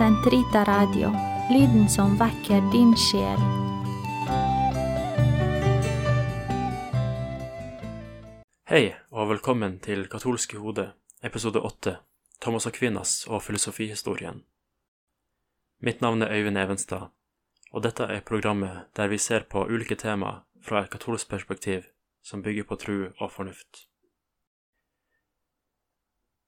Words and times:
Sentrita 0.00 0.64
Radio, 0.64 1.10
lyden 1.50 1.88
som 1.88 2.14
vekker 2.16 2.62
din 2.72 2.94
sjel. 2.96 3.42
Hei, 8.64 8.94
og 9.12 9.28
velkommen 9.34 9.76
til 9.84 10.06
Katolske 10.08 10.56
hode, 10.56 10.86
episode 11.20 11.60
åtte, 11.60 11.98
Thomas 12.40 12.64
Aquinas 12.70 13.26
og 13.28 13.42
filosofihistorien. 13.44 14.40
Mitt 15.84 16.00
navn 16.00 16.24
er 16.24 16.32
Øyvind 16.32 16.56
Evenstad, 16.64 17.12
og 17.68 17.84
dette 17.84 18.08
er 18.08 18.24
programmet 18.24 18.88
der 18.96 19.12
vi 19.12 19.18
ser 19.20 19.44
på 19.52 19.68
ulike 19.68 20.00
tema 20.00 20.38
fra 20.64 20.80
et 20.80 20.90
katolsk 20.90 21.28
perspektiv 21.28 21.82
som 22.24 22.40
bygger 22.42 22.64
på 22.64 22.80
tru 22.80 23.10
og 23.18 23.32
fornuft. 23.32 23.84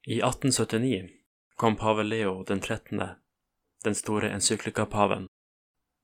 I 0.09 0.25
1879 0.25 1.11
kom 1.57 1.77
pave 1.77 2.03
Leo 2.03 2.47
den 2.49 2.61
13., 2.61 3.21
den 3.83 3.95
store 3.95 4.31
encyklikapaven, 4.31 5.29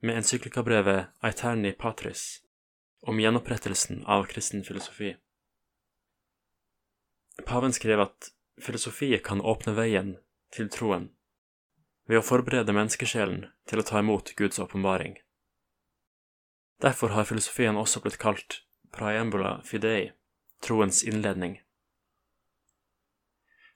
med 0.01 0.17
encyklikabrevet 0.17 1.07
Aeterni 1.21 1.73
Patris 1.73 2.43
om 3.01 3.21
gjenopprettelsen 3.21 4.05
av 4.07 4.25
kristen 4.25 4.65
filosofi. 4.65 5.17
Paven 7.47 7.73
skrev 7.73 8.01
at 8.01 8.31
filosofiet 8.63 9.23
kan 9.25 9.41
åpne 9.41 9.75
veien 9.75 10.17
til 10.55 10.71
troen 10.71 11.09
ved 12.09 12.21
å 12.21 12.25
forberede 12.25 12.75
menneskesjelen 12.75 13.47
til 13.69 13.81
å 13.83 13.87
ta 13.87 14.01
imot 14.03 14.35
Guds 14.37 14.59
åpenbaring. 14.59 15.19
Derfor 16.83 17.13
har 17.15 17.27
filosofien 17.29 17.77
også 17.77 18.01
blitt 18.01 18.19
kalt 18.23 18.63
praembula 18.95 19.59
fidei, 19.65 20.13
troens 20.65 21.03
innledning. 21.05 21.59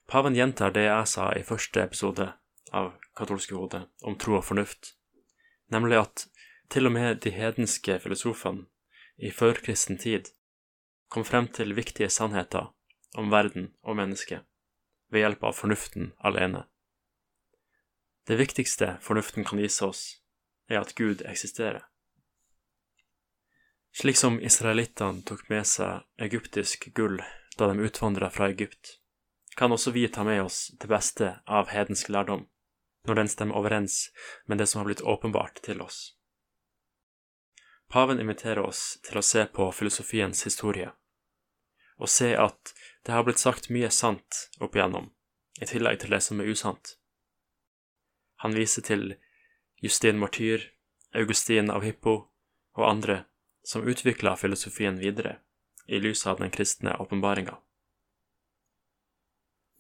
Paven 0.06 0.34
gjentar 0.34 0.72
det 0.74 0.86
jeg 0.86 1.10
sa 1.10 1.32
i 1.36 1.44
første 1.46 1.82
episode 1.82 2.32
av 2.72 2.92
Katolske 3.16 3.54
hode 3.54 3.84
om 4.00 4.16
tro 4.18 4.38
og 4.38 4.46
fornuft, 4.48 4.94
nemlig 5.72 6.00
at 6.00 6.26
til 6.72 6.88
og 6.88 6.94
med 6.96 7.20
de 7.24 7.32
hedenske 7.34 7.98
filosofene 8.00 8.66
i 9.20 9.30
førkristen 9.30 9.98
tid 10.00 10.30
kom 11.12 11.26
frem 11.28 11.48
til 11.52 11.74
viktige 11.76 12.08
sannheter 12.08 12.70
om 13.20 13.30
verden 13.32 13.68
og 13.82 13.98
mennesket 13.98 14.46
ved 15.12 15.26
hjelp 15.26 15.44
av 15.44 15.56
fornuften 15.58 16.12
alene. 16.24 16.64
Det 18.24 18.38
viktigste 18.40 18.96
fornuften 19.04 19.44
kan 19.44 19.60
vise 19.60 19.84
oss, 19.84 20.02
er 20.70 20.80
at 20.80 20.94
Gud 20.96 21.24
eksisterer. 21.28 21.84
Slik 23.92 24.16
som 24.16 24.38
israelittene 24.40 25.20
tok 25.28 25.44
med 25.52 25.68
seg 25.68 26.06
egyptisk 26.24 26.88
gull 26.96 27.18
da 27.58 27.68
de 27.68 27.84
utvandra 27.84 28.30
fra 28.32 28.48
Egypt, 28.48 28.96
kan 29.58 29.74
også 29.74 29.92
vi 29.92 30.06
ta 30.08 30.24
med 30.24 30.40
oss 30.46 30.70
det 30.80 30.88
beste 30.88 31.34
av 31.44 31.68
hedensk 31.74 32.08
lærdom, 32.08 32.46
når 33.08 33.20
den 33.20 33.30
stemmer 33.30 33.58
overens 33.58 34.10
med 34.46 34.58
det 34.58 34.66
som 34.70 34.80
har 34.80 34.88
blitt 34.90 35.02
åpenbart 35.02 35.62
til 35.62 35.82
oss. 35.82 36.14
Paven 37.92 38.20
inviterer 38.20 38.62
oss 38.64 38.98
til 39.04 39.18
å 39.20 39.24
se 39.26 39.44
på 39.52 39.68
filosofiens 39.76 40.44
historie, 40.46 40.92
og 42.00 42.08
se 42.08 42.32
at 42.38 42.72
det 43.04 43.12
har 43.12 43.26
blitt 43.26 43.42
sagt 43.42 43.68
mye 43.74 43.90
sant 43.92 44.46
opp 44.60 44.78
igjennom, 44.78 45.10
i 45.60 45.68
tillegg 45.68 46.00
til 46.00 46.14
det 46.14 46.22
som 46.24 46.40
er 46.40 46.48
usant. 46.48 46.96
Han 48.42 48.56
viser 48.56 48.86
til 48.86 49.12
Justin 49.82 50.18
Martyr, 50.18 50.64
Augustin 51.14 51.70
av 51.70 51.84
Hippo 51.84 52.14
og 52.78 52.88
andre 52.88 53.24
som 53.62 53.84
utvikla 53.86 54.36
filosofien 54.36 54.96
videre 54.98 55.36
i 55.86 56.00
lys 56.00 56.26
av 56.26 56.40
den 56.40 56.50
kristne 56.50 56.96
åpenbaringa. 56.96 57.58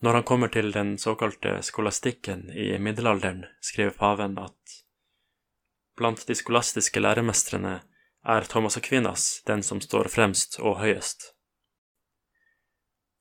Når 0.02 0.12
han 0.18 0.24
kommer 0.26 0.48
til 0.50 0.72
den 0.74 0.96
såkalte 0.98 1.60
skolastikken 1.62 2.48
i 2.50 2.78
middelalderen, 2.78 3.44
skriver 3.62 3.94
paven 3.94 4.34
at 4.42 4.72
blant 5.96 6.24
de 6.26 6.34
skolastiske 6.34 6.98
læremestrene 6.98 7.76
er 8.34 8.48
Thomas 8.50 8.76
Aquinas 8.76 9.44
den 9.46 9.62
som 9.62 9.80
står 9.80 10.10
fremst 10.10 10.58
og 10.58 10.80
høyest. 10.82 11.28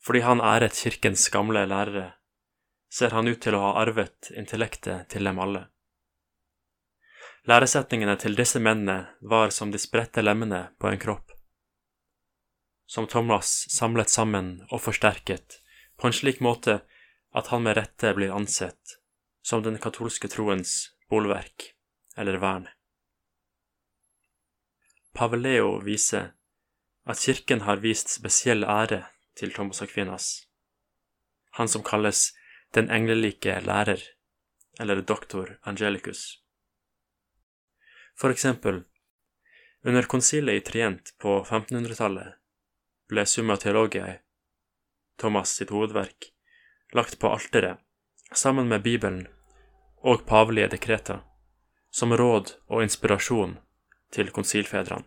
Fordi 0.02 0.24
han 0.25 0.41
æret 0.41 0.74
kirkens 0.74 1.28
gamle 1.30 1.68
lærere, 1.70 2.16
ser 2.90 3.14
han 3.14 3.30
ut 3.30 3.44
til 3.46 3.53
å 3.53 3.62
ha 3.68 3.72
arvet 3.86 4.34
intellektet 4.34 5.06
til 5.14 5.30
dem 5.30 5.38
alle. 5.38 5.68
Læresetningene 7.46 8.18
til 8.18 8.34
disse 8.38 8.58
mennene 8.58 9.20
var 9.22 9.53
som 9.53 9.70
de 9.70 9.78
spredte 9.78 10.25
lemmene 10.25 10.72
på 10.81 10.90
en 10.90 11.02
kropp, 11.02 11.30
som 12.90 13.06
Thomas 13.06 13.59
samlet 13.70 14.09
sammen 14.09 14.56
og 14.72 14.81
forsterket 14.81 15.61
på 16.02 16.10
en 16.10 16.18
slik 16.18 16.40
måte 16.42 16.80
at 17.38 17.48
han 17.54 17.64
med 17.64 17.78
rette 17.78 18.14
blir 18.18 18.34
ansett 18.34 18.98
som 19.46 19.62
den 19.64 19.78
katolske 19.78 20.28
troens 20.34 20.74
bolverk 21.10 21.72
eller 22.18 22.40
vern. 22.42 22.68
Paveleo 25.14 25.76
viser 25.86 26.32
at 27.06 27.22
kirken 27.22 27.62
har 27.68 27.84
vist 27.84 28.10
spesiell 28.10 28.66
ære 28.66 29.04
til 29.38 29.54
Thomas 29.54 29.82
Aquinas, 29.86 30.28
han 31.58 31.70
som 31.70 31.84
kalles 31.84 32.32
den 32.74 32.90
englelike 32.90 33.60
lærer, 33.66 34.02
eller 34.80 35.02
doktor 35.02 35.60
Angelicus. 35.68 36.42
For 38.16 38.32
eksempel, 38.32 38.84
under 39.84 40.08
konsilet 40.08 40.62
i 40.62 40.66
Trient 40.66 41.14
på 41.20 41.42
1500-tallet 41.44 42.38
ble 43.12 43.26
Summa 43.26 43.58
Theologiae, 43.58 44.22
Thomas 45.22 45.54
sitt 45.54 45.70
hovedverk, 45.70 46.32
lagt 46.98 47.20
på 47.20 47.30
alteret 47.30 47.80
sammen 48.34 48.68
med 48.68 48.82
Bibelen 48.82 49.28
og 50.02 50.26
pavelige 50.26 50.72
dekreter, 50.74 51.22
som 51.92 52.14
råd 52.18 52.56
og 52.68 52.84
inspirasjon 52.84 53.58
til 54.12 54.32
konsilfedrene. 54.34 55.06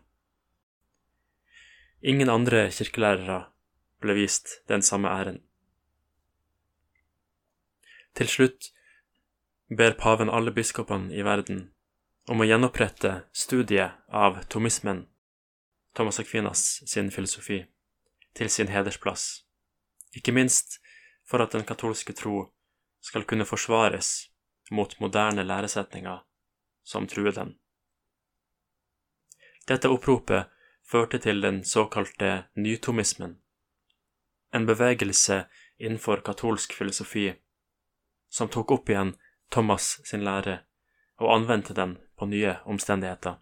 Ingen 2.04 2.28
andre 2.28 2.68
kirkelærere 2.68 3.46
ble 4.04 4.14
vist 4.18 4.58
den 4.68 4.82
samme 4.84 5.08
æren. 5.08 5.40
Til 8.14 8.28
slutt 8.28 8.68
ber 9.72 9.96
paven 9.98 10.30
alle 10.30 10.52
biskopene 10.52 11.14
i 11.16 11.24
verden 11.24 11.70
om 12.28 12.40
å 12.40 12.48
gjenopprette 12.48 13.14
studiet 13.32 13.96
av 14.08 14.44
tomismen, 14.52 15.06
Thomas 15.96 16.20
Aquinas 16.20 16.82
sin 16.86 17.10
filosofi, 17.10 17.64
til 18.34 18.50
sin 18.50 18.68
hedersplass, 18.68 19.43
ikke 20.16 20.32
minst 20.32 20.78
for 21.28 21.42
at 21.42 21.52
den 21.56 21.64
katolske 21.64 22.12
tro 22.12 22.52
skal 23.04 23.24
kunne 23.28 23.46
forsvares 23.48 24.30
mot 24.70 24.96
moderne 25.00 25.44
læresetninger 25.44 26.24
som 26.84 27.06
truer 27.08 27.32
den. 27.32 27.54
Dette 29.68 29.88
oppropet 29.88 30.50
førte 30.84 31.18
til 31.18 31.40
den 31.40 31.62
såkalte 31.64 32.44
nytomismen, 32.56 33.38
en 34.54 34.66
bevegelse 34.66 35.44
innenfor 35.78 36.20
katolsk 36.24 36.74
filosofi 36.76 37.32
som 38.28 38.48
tok 38.48 38.74
opp 38.76 38.90
igjen 38.90 39.14
Thomas 39.50 39.94
sin 40.04 40.24
lære 40.26 40.58
og 41.22 41.32
anvendte 41.36 41.74
den 41.74 41.96
på 42.18 42.26
nye 42.26 42.56
omstendigheter. 42.64 43.38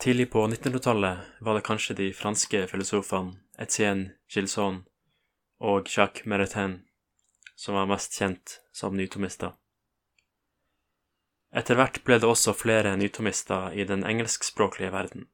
Tidlig 0.00 0.28
på 0.30 0.42
1900-tallet 0.46 1.40
var 1.40 1.56
det 1.56 1.64
kanskje 1.64 1.96
de 1.96 2.10
franske 2.14 2.66
filosofene 2.68 3.45
Etienne 3.58 4.16
Gilson 4.28 4.84
og 5.60 5.88
Jacques 5.88 6.26
Meretin 6.26 6.82
som 7.56 7.74
var 7.74 7.86
mest 7.88 8.18
kjent 8.18 8.60
som 8.72 8.96
nytomister. 8.96 9.54
Etter 11.56 11.78
hvert 11.78 12.02
ble 12.04 12.18
det 12.20 12.28
også 12.28 12.52
flere 12.52 12.96
nytomister 13.00 13.72
i 13.72 13.86
den 13.88 14.04
engelskspråklige 14.04 14.92
verden. 14.92 15.28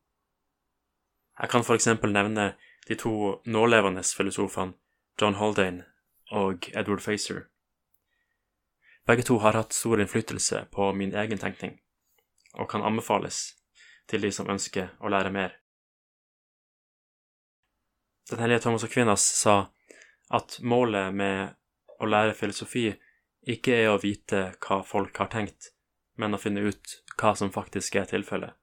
Jeg 1.40 1.50
kan 1.50 1.64
for 1.66 1.74
eksempel 1.74 2.12
nevne 2.14 2.52
de 2.88 2.94
to 2.94 3.42
nålevende 3.44 4.04
filosofene 4.06 4.76
John 5.20 5.34
Haldane 5.34 5.84
og 6.30 6.68
Edward 6.74 7.00
Facer. 7.00 7.48
Begge 9.06 9.22
to 9.26 9.38
har 9.42 9.58
hatt 9.58 9.74
stor 9.74 10.00
innflytelse 10.00 10.66
på 10.72 10.92
min 10.92 11.14
egen 11.14 11.38
tenkning, 11.38 11.80
og 12.54 12.70
kan 12.70 12.86
anbefales 12.86 13.56
til 14.06 14.22
de 14.22 14.30
som 14.32 14.50
ønsker 14.50 14.94
å 15.00 15.10
lære 15.10 15.34
mer. 15.34 15.58
Den 18.32 18.40
hellige 18.40 18.58
Thomas 18.58 18.84
Aquinas 18.84 19.22
sa 19.22 19.70
at 20.28 20.54
målet 20.64 21.12
med 21.14 21.50
å 22.00 22.06
lære 22.08 22.32
filosofi 22.32 22.86
ikke 23.44 23.74
er 23.76 23.90
å 23.92 23.98
vite 24.00 24.38
hva 24.64 24.78
folk 24.88 25.18
har 25.20 25.28
tenkt, 25.34 25.66
men 26.16 26.32
å 26.32 26.38
finne 26.40 26.62
ut 26.64 26.94
hva 27.20 27.34
som 27.36 27.50
faktisk 27.52 27.98
er 28.00 28.06
tilfellet. 28.08 28.54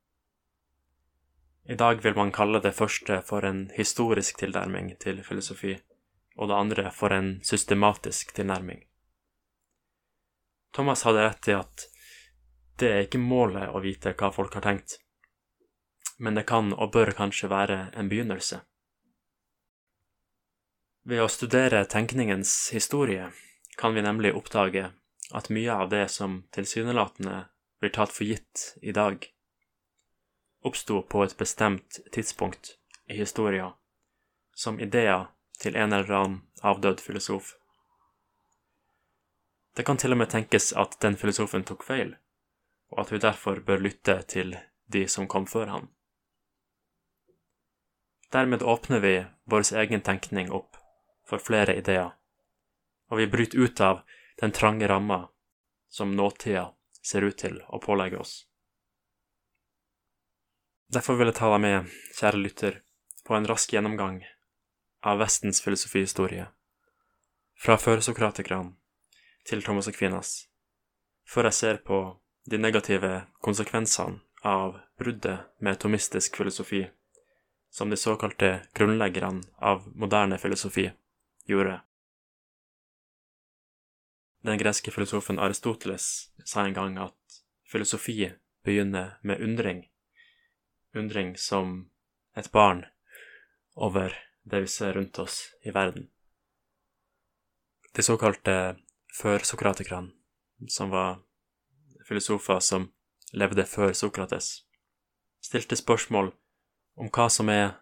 I 1.69 1.77
dag 1.77 2.01
vil 2.01 2.17
man 2.17 2.33
kalle 2.33 2.63
det 2.65 2.71
første 2.79 3.19
for 3.27 3.45
en 3.45 3.67
historisk 3.75 4.39
tilnærming 4.41 4.95
til 5.05 5.21
filosofi 5.27 5.75
og 6.39 6.49
det 6.49 6.57
andre 6.57 6.87
for 6.89 7.13
en 7.13 7.29
systematisk 7.45 8.33
tilnærming. 8.39 8.81
Thomas 10.73 11.05
hadde 11.05 11.27
rett 11.27 11.51
i 11.51 11.57
at 11.59 11.85
det 12.81 12.89
er 12.89 13.05
ikke 13.05 13.21
målet 13.21 13.69
å 13.69 13.83
vite 13.85 14.15
hva 14.17 14.33
folk 14.33 14.57
har 14.57 14.65
tenkt, 14.65 14.97
men 16.17 16.41
det 16.41 16.47
kan 16.49 16.73
og 16.73 16.89
bør 16.97 17.13
kanskje 17.21 17.53
være 17.53 17.79
en 17.93 18.09
begynnelse. 18.09 18.63
Ved 21.09 21.23
å 21.23 21.29
studere 21.31 21.87
tenkningens 21.89 22.51
historie 22.69 23.31
kan 23.81 23.95
vi 23.95 24.01
nemlig 24.05 24.29
oppdage 24.37 24.83
at 25.33 25.47
mye 25.49 25.73
av 25.73 25.87
det 25.89 26.03
som 26.13 26.35
tilsynelatende 26.53 27.37
blir 27.81 27.93
tatt 27.95 28.13
for 28.13 28.29
gitt 28.29 28.65
i 28.85 28.93
dag, 28.93 29.23
oppsto 30.61 30.99
på 31.01 31.23
et 31.25 31.33
bestemt 31.39 31.97
tidspunkt 32.13 32.75
i 33.09 33.17
historia 33.17 33.71
som 34.53 34.77
ideer 34.77 35.31
til 35.57 35.79
en 35.81 35.97
eller 35.97 36.13
annen 36.13 36.37
avdød 36.61 37.01
filosof. 37.01 37.55
Det 39.73 39.87
kan 39.87 39.97
til 39.97 40.13
og 40.13 40.21
med 40.21 40.29
tenkes 40.29 40.75
at 40.77 40.99
den 41.01 41.17
filosofen 41.17 41.65
tok 41.65 41.87
feil, 41.89 42.19
og 42.93 43.07
at 43.07 43.13
vi 43.15 43.23
derfor 43.23 43.63
bør 43.65 43.81
lytte 43.87 44.21
til 44.29 44.59
de 44.85 45.07
som 45.07 45.25
kom 45.25 45.49
før 45.49 45.73
han. 45.73 45.89
Dermed 48.29 48.61
åpner 48.61 49.01
vi 49.01 49.15
vår 49.49 49.73
egen 49.81 50.05
tenkning 50.05 50.53
opp 50.53 50.78
for 51.29 51.41
flere 51.43 51.77
ideer, 51.77 52.11
og 53.09 53.21
vi 53.21 53.29
bryter 53.29 53.61
ut 53.61 53.81
av 53.81 54.01
den 54.41 54.51
trange 54.55 54.87
ramma 54.87 55.27
som 55.89 56.15
nåtida 56.15 56.71
ser 57.01 57.21
ut 57.21 57.37
til 57.37 57.61
å 57.67 57.79
pålegge 57.81 58.19
oss. 58.19 58.33
Derfor 60.89 61.19
vil 61.19 61.29
jeg 61.29 61.37
ta 61.37 61.49
deg 61.53 61.61
med, 61.61 61.89
kjære 62.17 62.41
lytter, 62.41 62.79
på 63.25 63.35
en 63.37 63.45
rask 63.49 63.73
gjennomgang 63.73 64.23
av 65.05 65.19
Vestens 65.21 65.61
filosofihistorie, 65.61 66.47
fra 67.59 67.77
førsokratikerne 67.77 68.73
til 69.45 69.61
Thomas 69.65 69.89
Aquinas, 69.91 70.31
før 71.29 71.49
jeg 71.49 71.59
ser 71.59 71.81
på 71.85 71.99
de 72.49 72.57
negative 72.57 73.11
konsekvensene 73.45 74.23
av 74.41 74.79
bruddet 74.97 75.45
med 75.59 75.77
tomistisk 75.79 76.39
filosofi, 76.39 76.87
som 77.69 77.89
de 77.89 77.97
såkalte 77.99 78.63
grunnleggerne 78.73 79.45
av 79.61 79.85
moderne 79.93 80.39
filosofi 80.41 80.87
gjorde. 81.49 81.79
Den 84.45 84.59
greske 84.61 84.91
filosofen 84.91 85.39
Aristoteles 85.39 86.31
sa 86.45 86.63
en 86.63 86.73
gang 86.73 86.97
at 87.01 87.41
filosofi 87.67 88.31
begynner 88.63 89.17
med 89.21 89.41
undring 89.43 89.83
undring 90.95 91.37
som 91.37 91.89
et 92.35 92.51
barn 92.51 92.85
over 93.75 94.13
det 94.43 94.61
vi 94.61 94.67
ser 94.67 94.93
rundt 94.93 95.19
oss 95.19 95.53
i 95.61 95.71
verden. 95.71 96.09
De 97.93 98.03
såkalte 98.03 98.77
førsokratikerne, 99.21 100.11
som 100.67 100.89
var 100.89 101.19
filosofer 102.07 102.59
som 102.59 102.91
levde 103.33 103.65
før 103.65 103.93
Sokrates, 103.93 104.65
stilte 105.41 105.77
spørsmål 105.77 106.31
om 106.99 107.09
hva 107.13 107.29
som 107.29 107.49
er 107.49 107.79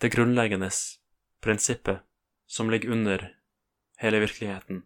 det 0.00 0.12
grunnleggende 0.14 0.70
prinsippet 1.40 2.02
som 2.50 2.70
ligger 2.70 2.90
under 2.90 3.36
hele 4.02 4.20
virkeligheten, 4.20 4.82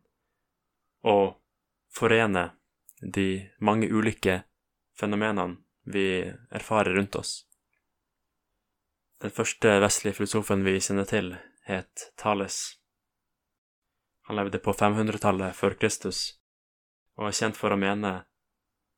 og 1.01 1.41
forener 1.89 2.51
de 3.01 3.49
mange 3.59 3.89
ulike 3.89 4.43
fenomenene 5.01 5.57
vi 5.89 6.05
erfarer 6.51 6.93
rundt 6.99 7.17
oss. 7.17 7.33
Den 9.25 9.33
første 9.33 9.79
vestlige 9.81 10.19
filosofen 10.19 10.65
vi 10.67 10.77
kjenner 10.77 11.09
til, 11.09 11.33
het 11.65 12.11
Thales. 12.21 12.77
Han 14.29 14.37
levde 14.37 14.61
på 14.61 14.77
500-tallet 14.77 15.57
før 15.57 15.81
Kristus, 15.81 16.23
og 17.17 17.31
er 17.31 17.39
kjent 17.41 17.57
for 17.57 17.73
å 17.73 17.81
mene 17.81 18.15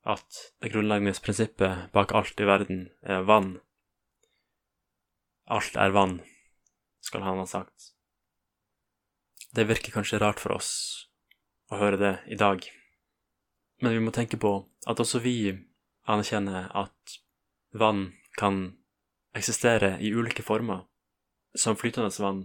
at 0.07 0.43
det 0.59 0.75
grunnleggende 0.75 1.15
prinsippet 1.23 1.91
bak 1.95 2.11
alt 2.15 2.39
i 2.43 2.47
verden 2.47 2.89
er 3.03 3.23
vann. 3.27 3.53
Alt 5.47 5.79
er 5.79 5.95
vann, 5.95 6.19
skal 6.99 7.23
han 7.23 7.39
ha 7.39 7.47
sagt. 7.47 7.93
Det 9.57 9.63
virker 9.65 9.89
kanskje 9.91 10.19
rart 10.21 10.37
for 10.37 10.53
oss 10.53 10.71
å 11.73 11.79
høre 11.79 11.97
det 11.97 12.11
i 12.29 12.35
dag, 12.37 12.61
men 13.81 13.95
vi 13.95 14.01
må 14.05 14.11
tenke 14.13 14.37
på 14.37 14.51
at 14.85 14.99
også 15.01 15.17
vi 15.23 15.49
anerkjenner 16.05 16.67
at 16.77 17.15
vann 17.73 18.11
kan 18.37 18.59
eksistere 19.33 19.95
i 19.97 20.11
ulike 20.13 20.45
former, 20.45 20.83
som 21.57 21.73
flytende 21.73 22.13
vann, 22.21 22.43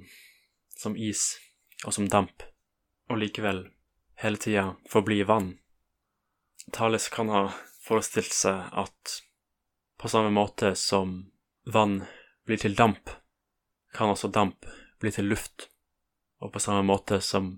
som 0.73 0.97
is 0.97 1.35
og 1.85 1.93
som 1.93 2.09
damp, 2.09 2.47
og 3.13 3.21
likevel 3.21 3.67
hele 4.23 4.41
tida 4.41 4.65
forbli 4.89 5.21
vann. 5.29 5.59
Thales 6.73 7.11
kan 7.13 7.29
ha 7.29 7.43
forestilt 7.85 8.33
seg 8.33 8.73
at 8.73 9.19
på 10.01 10.09
samme 10.09 10.33
måte 10.33 10.73
som 10.81 11.19
vann 11.69 12.07
blir 12.49 12.65
til 12.65 12.73
damp, 12.73 13.13
kan 13.93 14.15
også 14.17 14.33
damp 14.33 14.65
bli 15.05 15.13
til 15.13 15.29
luft, 15.29 15.69
og 16.43 16.51
på 16.53 16.61
samme 16.61 16.83
måte 16.83 17.21
som 17.23 17.55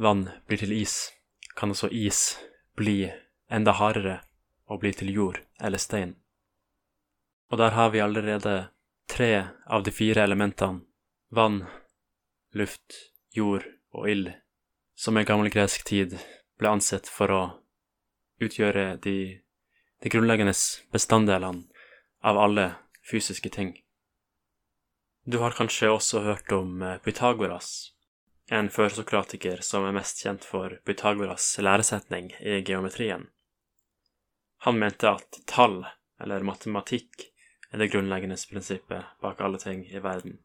vann 0.00 0.24
blir 0.48 0.62
til 0.62 0.72
is, 0.72 1.12
kan 1.56 1.70
også 1.70 1.90
is 1.92 2.38
bli 2.76 3.12
enda 3.52 3.74
hardere 3.76 4.22
og 4.72 4.80
bli 4.80 4.92
til 4.96 5.12
jord 5.12 5.42
eller 5.60 5.78
stein. 5.78 6.16
Og 7.52 7.60
der 7.60 7.76
har 7.76 7.92
vi 7.92 8.00
allerede 8.00 8.72
tre 9.12 9.44
av 9.66 9.84
de 9.84 9.92
fire 9.92 10.24
elementene 10.24 10.80
vann, 11.28 11.66
luft, 12.56 13.12
jord 13.36 13.66
og 13.92 14.08
ild, 14.08 14.32
som 14.96 15.18
i 15.18 15.24
gammel 15.28 15.52
gresk 15.52 15.84
tid 15.84 16.16
ble 16.60 16.72
ansett 16.72 17.08
for 17.08 17.32
å 17.32 17.42
utgjøre 18.42 18.96
de, 19.04 19.16
de 20.00 20.12
grunnleggende 20.12 20.56
bestanddelene 20.92 21.68
av 22.24 22.40
alle 22.40 22.66
fysiske 23.04 23.52
ting. 23.52 23.74
Du 25.24 25.38
har 25.38 25.54
kanskje 25.54 25.92
også 25.92 26.24
hørt 26.24 26.50
om 26.52 26.80
eh, 26.82 26.98
Pythagoras, 27.04 27.92
en 28.50 28.70
førsokratiker 28.70 29.62
som 29.62 29.86
er 29.86 29.94
mest 29.96 30.22
kjent 30.24 30.44
for 30.44 30.78
Pythagoras 30.86 31.46
læresetning 31.58 32.32
i 32.40 32.60
geometrien. 32.66 33.28
Han 34.66 34.78
mente 34.78 35.10
at 35.10 35.38
tall, 35.46 35.82
eller 36.22 36.44
matematikk, 36.46 37.28
er 37.72 37.80
det 37.80 37.90
grunnleggende 37.94 38.36
prinsippet 38.50 39.18
bak 39.22 39.40
alle 39.40 39.58
ting 39.58 39.86
i 39.88 40.02
verden. 40.02 40.38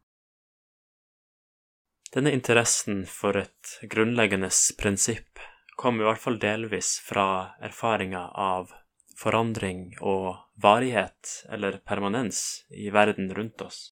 Denne 2.13 2.31
interessen 2.31 3.03
for 3.05 3.35
et 3.38 3.77
grunnleggende 3.91 4.49
prinsipp 4.79 5.41
kom 5.77 5.99
i 5.99 6.05
hvert 6.07 6.23
fall 6.23 6.39
delvis 6.41 6.95
fra 7.03 7.57
erfaringa 7.61 8.23
av 8.31 8.71
forandring 9.17 9.97
og 9.99 10.38
varighet, 10.61 11.44
eller 11.51 11.81
permanens, 11.85 12.63
i 12.69 12.89
verden 12.94 13.29
rundt 13.33 13.61
oss. 13.61 13.91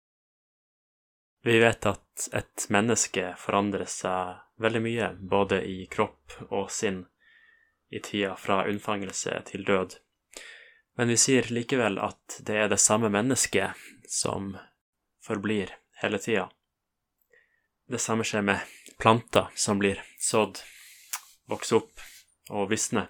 Vi 1.44 1.60
vet 1.60 1.86
at 1.86 2.30
et 2.38 2.66
menneske 2.70 3.32
forandrer 3.42 3.90
seg 3.90 4.42
veldig 4.62 4.82
mye, 4.86 5.08
både 5.18 5.64
i 5.66 5.88
kropp 5.90 6.38
og 6.50 6.70
sinn, 6.72 7.06
i 7.90 8.00
tida 8.00 8.36
fra 8.38 8.62
unnfangelse 8.70 9.40
til 9.50 9.66
død. 9.66 9.98
Men 11.00 11.10
vi 11.10 11.18
sier 11.18 11.50
likevel 11.50 11.98
at 11.98 12.38
det 12.46 12.60
er 12.62 12.70
det 12.70 12.80
samme 12.84 13.10
mennesket 13.10 13.74
som 14.06 14.54
forblir 15.26 15.74
hele 16.04 16.22
tida. 16.22 16.46
Det 17.90 18.00
samme 18.00 18.24
skjer 18.24 18.46
med 18.46 18.62
planter 19.02 19.50
som 19.56 19.82
blir 19.82 19.98
sådd, 20.22 20.62
vokser 21.50 21.82
opp 21.82 22.06
og 22.54 22.70
visner. 22.70 23.10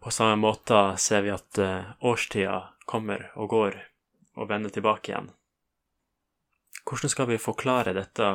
På 0.00 0.10
samme 0.10 0.40
måte 0.40 0.96
ser 1.02 1.22
vi 1.26 1.34
at 1.34 1.58
eh, 1.58 1.92
årstida 2.00 2.62
kommer 2.86 3.28
og 3.34 3.50
går 3.52 3.82
og 4.40 4.48
vender 4.48 4.72
tilbake 4.72 5.12
igjen. 5.12 5.30
Hvordan 6.86 7.10
skal 7.10 7.30
vi 7.32 7.40
forklare 7.42 7.96
dette 7.96 8.28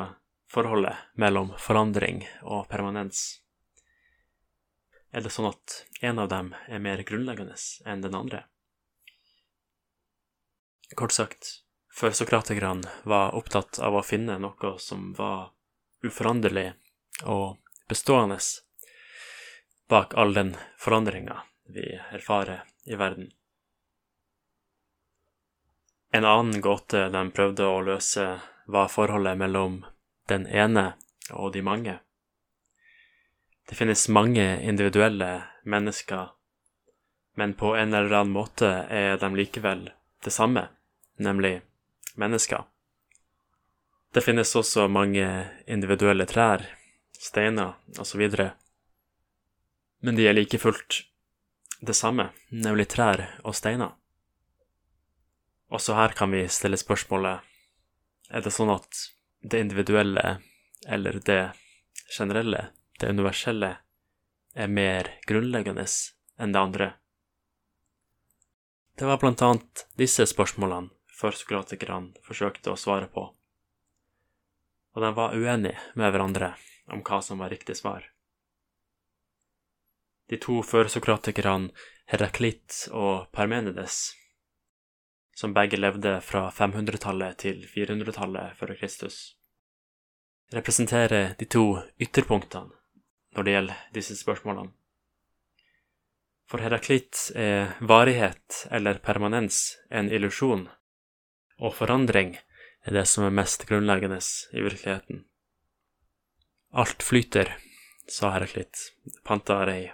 forholdet 0.52 0.98
mellom 1.16 1.54
forandring 1.60 2.26
og 2.44 2.68
permanens? 2.68 3.42
er 5.12 5.24
det 5.26 5.32
sånn 5.34 5.50
at 5.52 5.82
en 6.08 6.20
av 6.24 6.30
dem 6.32 6.54
er 6.68 6.84
mer 6.84 7.04
grunnleggende 7.08 7.58
enn 7.86 8.04
den 8.04 8.16
andre. 8.16 8.46
Kort 10.96 11.16
sagt, 11.16 11.52
før 11.92 12.16
sokratikerne 12.16 12.92
var 13.08 13.36
opptatt 13.36 13.80
av 13.84 13.96
å 13.96 14.06
finne 14.06 14.40
noe 14.40 14.74
som 14.80 15.12
var 15.18 15.52
uforanderlig 16.04 16.72
og 17.28 17.60
bestående 17.92 18.40
bak 19.92 20.16
all 20.16 20.34
den 20.36 20.56
forandringa 20.80 21.42
vi 21.76 21.86
erfarer 22.16 22.64
i 22.88 22.96
verden. 23.00 23.32
En 26.12 26.26
annen 26.26 26.62
gåte 26.62 27.08
de 27.10 27.22
prøvde 27.32 27.68
å 27.68 27.82
løse, 27.88 28.26
var 28.68 28.88
forholdet 28.92 29.38
mellom 29.40 29.82
den 30.28 30.46
ene 30.48 30.94
og 31.32 31.54
de 31.54 31.62
mange. 31.64 32.00
Det 33.70 33.78
finnes 33.80 34.10
mange 34.12 34.46
individuelle 34.68 35.30
mennesker, 35.64 36.34
men 37.40 37.54
på 37.56 37.76
en 37.80 37.94
eller 37.94 38.12
annen 38.12 38.36
måte 38.36 38.70
er 38.92 39.16
de 39.22 39.30
likevel 39.36 39.86
det 40.24 40.34
samme, 40.36 40.68
nemlig 41.16 41.62
mennesker. 42.20 42.66
Det 44.12 44.24
finnes 44.26 44.52
også 44.56 44.90
mange 44.92 45.28
individuelle 45.68 46.28
trær, 46.28 46.66
steiner 47.16 47.78
osv., 48.00 48.28
men 50.02 50.18
de 50.18 50.28
er 50.28 50.36
like 50.36 50.60
fullt 50.60 51.04
det 51.80 51.96
samme, 51.96 52.32
nemlig 52.50 52.90
trær 52.92 53.24
og 53.46 53.56
steiner. 53.56 53.96
Også 55.72 55.96
her 55.96 56.12
kan 56.18 56.32
vi 56.36 56.44
stille 56.52 56.80
spørsmålet 56.80 57.48
er 58.32 58.44
det 58.44 58.52
sånn 58.52 58.72
at 58.74 59.04
det 59.42 59.62
individuelle 59.64 60.38
eller 60.88 61.20
det 61.26 61.42
generelle 62.12 62.70
det 63.00 63.10
universelle 63.10 63.72
er 64.54 64.68
mer 64.72 65.10
grunnleggende 65.28 65.86
enn 66.42 66.54
det 66.54 66.62
andre? 66.62 66.90
Det 69.00 69.08
var 69.08 69.20
blant 69.22 69.42
annet 69.42 69.86
disse 69.98 70.28
spørsmålene 70.30 70.92
førsokratikerne 71.22 72.20
forsøkte 72.26 72.74
å 72.74 72.80
svare 72.80 73.08
på, 73.12 73.24
og 74.92 75.04
de 75.04 75.12
var 75.16 75.36
uenige 75.38 75.78
med 75.96 76.12
hverandre 76.12 76.56
om 76.92 77.04
hva 77.06 77.22
som 77.24 77.40
var 77.40 77.54
riktig 77.54 77.78
svar. 77.80 78.08
De 80.32 80.40
to 80.40 80.62
førsokratikerne 80.64 81.72
Heraklit 82.12 82.88
og 82.92 83.30
Parmenides, 83.36 84.14
som 85.42 85.54
begge 85.58 85.80
levde 85.80 86.20
fra 86.22 86.50
500-tallet 86.54 87.40
til 87.42 87.64
400-tallet 87.66 88.54
før 88.60 88.76
Kristus, 88.78 89.16
representerer 90.54 91.34
de 91.40 91.48
to 91.50 91.64
ytterpunktene 91.98 92.70
når 93.34 93.48
det 93.48 93.56
gjelder 93.56 93.82
disse 93.96 94.18
spørsmålene. 94.20 94.70
For 96.52 96.62
Heraklit 96.62 97.32
er 97.40 97.74
varighet 97.88 98.66
eller 98.76 99.00
permanens 99.02 99.80
en 99.90 100.12
illusjon, 100.14 100.68
og 101.58 101.74
forandring 101.78 102.36
er 102.86 102.98
det 103.00 103.08
som 103.10 103.26
er 103.26 103.34
mest 103.34 103.66
grunnleggende 103.70 104.20
i 104.54 104.62
virkeligheten. 104.62 105.24
Alt 106.72 107.02
flyter, 107.08 107.56
sa 108.06 108.36
Heraklit, 108.36 108.92
Pantarei. 109.26 109.94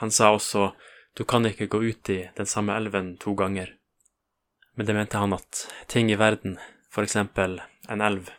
Han 0.00 0.10
sa 0.10 0.32
også 0.34 0.72
du 1.14 1.24
kan 1.24 1.46
ikke 1.46 1.68
gå 1.70 1.82
ut 1.84 2.10
i 2.10 2.22
den 2.36 2.46
samme 2.46 2.74
elven 2.74 3.16
to 3.20 3.34
ganger. 3.38 3.76
Men 4.74 4.86
det 4.86 4.94
mente 4.96 5.18
han 5.18 5.34
at 5.36 5.66
ting 5.86 6.10
i 6.12 6.18
verden, 6.18 6.58
for 6.90 7.06
eksempel 7.06 7.60
en 7.88 8.00
elv, 8.00 8.30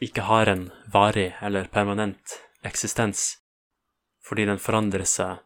ikke 0.00 0.26
har 0.28 0.50
en 0.50 0.68
varig 0.92 1.32
eller 1.44 1.70
permanent 1.72 2.38
eksistens, 2.64 3.38
fordi 4.24 4.46
den 4.48 4.60
forandrer 4.60 5.04
seg 5.08 5.42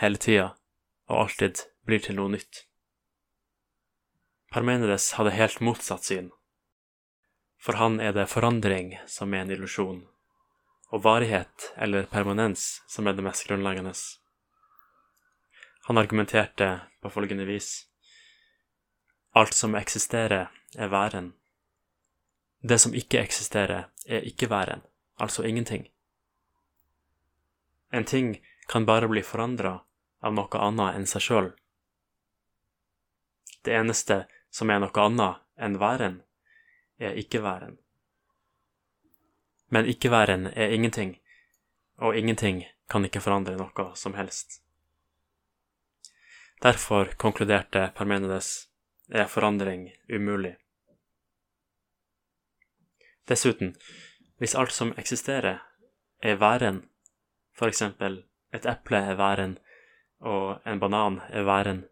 hele 0.00 0.20
tida 0.20 0.54
og 1.08 1.26
alltid 1.26 1.60
blir 1.86 2.02
til 2.02 2.16
noe 2.18 2.32
nytt. 2.32 2.64
Parmenides 4.54 5.12
hadde 5.18 5.34
helt 5.34 5.60
motsatt 5.60 6.06
syn. 6.08 6.30
For 7.60 7.80
han 7.80 7.96
er 8.00 8.12
det 8.16 8.28
forandring 8.30 8.92
som 9.10 9.32
er 9.34 9.44
en 9.44 9.52
illusjon, 9.54 10.02
og 10.92 11.02
varighet 11.04 11.72
eller 11.80 12.08
permanens 12.12 12.82
som 12.88 13.08
er 13.08 13.16
det 13.16 13.24
mest 13.26 13.48
grunnleggende. 13.48 13.94
Han 15.88 16.00
argumenterte 16.00 16.68
på 17.02 17.12
følgende 17.12 17.48
vis. 17.48 17.86
Alt 19.34 19.54
som 19.54 19.74
eksisterer, 19.74 20.50
er 20.78 20.88
væren. 20.88 21.32
Det 22.62 22.78
som 22.80 22.94
ikke 22.94 23.18
eksisterer, 23.18 23.88
er 24.06 24.20
ikke 24.20 24.50
væren, 24.50 24.82
altså 25.18 25.42
ingenting. 25.42 25.88
En 27.92 28.04
ting 28.04 28.36
kan 28.68 28.86
bare 28.86 29.08
bli 29.08 29.22
forandra 29.22 29.80
av 30.22 30.34
noe 30.34 30.60
annet 30.66 30.98
enn 30.98 31.06
seg 31.10 31.24
sjøl. 31.26 31.48
Det 33.66 33.74
eneste 33.74 34.24
som 34.50 34.70
er 34.70 34.78
noe 34.82 35.02
annet 35.02 35.42
enn 35.58 35.78
væren, 35.82 36.20
er 36.98 37.18
ikke-væren. 37.18 37.78
Men 39.74 39.90
ikke-væren 39.90 40.46
er 40.54 40.74
ingenting, 40.76 41.16
og 41.98 42.14
ingenting 42.16 42.62
kan 42.88 43.04
ikke 43.04 43.22
forandre 43.24 43.56
noe 43.58 43.88
som 43.98 44.14
helst. 44.14 44.60
Derfor 46.62 47.10
konkluderte 47.18 47.90
Parmenides 47.96 48.68
er 49.08 49.26
forandring 49.28 49.90
umulig. 50.08 50.56
Dessuten, 53.28 53.74
hvis 54.38 54.54
alt 54.54 54.72
som 54.72 54.92
eksisterer, 54.98 55.62
er 56.22 56.36
væren, 56.40 56.82
for 57.56 57.68
eksempel 57.68 58.24
et 58.54 58.66
eple 58.66 59.00
er 59.10 59.16
væren 59.16 59.58
og 60.20 60.60
en 60.66 60.80
banan 60.80 61.20
er 61.28 61.44
væren, 61.44 61.84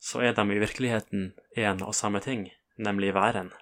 så 0.00 0.20
er 0.20 0.32
de 0.32 0.42
i 0.54 0.58
virkeligheten 0.58 1.32
én 1.58 1.84
og 1.84 1.94
samme 1.94 2.20
ting, 2.20 2.50
nemlig 2.78 3.14
væren. 3.14 3.52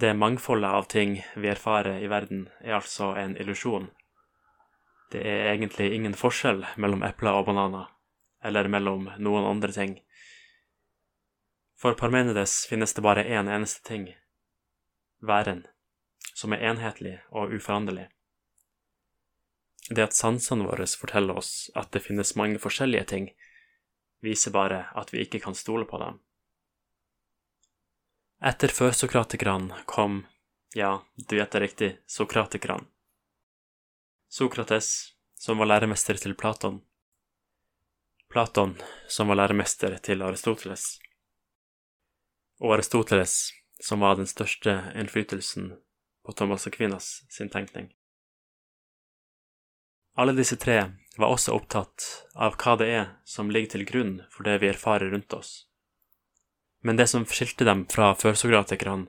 Det 0.00 0.16
mangfoldet 0.16 0.70
av 0.70 0.86
ting 0.86 1.16
vi 1.36 1.48
erfarer 1.48 1.98
i 1.98 2.10
verden, 2.10 2.48
er 2.60 2.74
altså 2.74 3.14
en 3.18 3.36
illusjon. 3.36 3.90
Det 5.12 5.26
er 5.26 5.52
egentlig 5.52 5.92
ingen 5.92 6.14
forskjell 6.14 6.64
mellom 6.76 7.02
epler 7.02 7.34
og 7.40 7.46
bananer, 7.46 7.88
eller 8.44 8.68
mellom 8.68 9.10
noen 9.18 9.44
andre 9.44 9.72
ting. 9.72 9.98
For 11.78 11.94
Parmenides 11.94 12.66
finnes 12.66 12.94
det 12.94 13.02
bare 13.06 13.22
én 13.24 13.48
eneste 13.48 13.84
ting, 13.86 14.08
væren, 15.22 15.66
som 16.34 16.52
er 16.52 16.64
enhetlig 16.72 17.20
og 17.30 17.54
uforanderlig. 17.54 18.08
Det 19.90 20.02
at 20.02 20.16
sansene 20.16 20.66
våre 20.66 20.88
forteller 20.90 21.38
oss 21.38 21.70
at 21.78 21.92
det 21.94 22.02
finnes 22.02 22.34
mange 22.36 22.58
forskjellige 22.58 23.04
ting, 23.14 23.30
viser 24.26 24.50
bare 24.50 24.88
at 24.98 25.14
vi 25.14 25.22
ikke 25.22 25.38
kan 25.46 25.54
stole 25.54 25.86
på 25.86 26.02
dem. 26.02 26.18
Etter 28.42 28.74
førsokratikerne 28.74 29.84
kom, 29.86 30.24
ja, 30.74 30.98
du 31.14 31.38
gjetter 31.38 31.62
riktig, 31.62 31.94
sokratikerne. 32.06 32.90
Sokrates, 34.28 35.14
som 35.34 35.58
var 35.58 35.70
læremester 35.70 36.18
til 36.18 36.34
Platon. 36.34 36.82
Platon, 38.28 38.76
som 39.08 39.30
var 39.30 39.38
læremester 39.40 39.96
til 40.02 40.22
Aristoteles. 40.22 40.98
Og 42.58 42.74
Aristoteles, 42.74 43.52
som 43.82 44.00
var 44.02 44.18
den 44.18 44.26
største 44.26 44.80
innflytelsen 44.98 45.70
på 46.26 46.32
Thomas 46.32 46.66
Aquinas 46.66 47.22
sin 47.30 47.48
tenkning. 47.48 47.92
Alle 50.18 50.34
disse 50.34 50.56
tre 50.56 50.80
var 51.16 51.30
også 51.30 51.54
opptatt 51.54 52.04
av 52.34 52.56
hva 52.58 52.74
det 52.80 52.88
er 52.90 53.06
som 53.24 53.52
ligger 53.54 53.76
til 53.76 53.84
grunn 53.86 54.14
for 54.34 54.46
det 54.48 54.56
vi 54.64 54.72
erfarer 54.72 55.12
rundt 55.14 55.34
oss. 55.36 55.52
Men 56.82 56.98
det 56.98 57.06
som 57.10 57.26
skilte 57.26 57.66
dem 57.66 57.84
fra 57.90 58.10
førsokratikerne, 58.18 59.06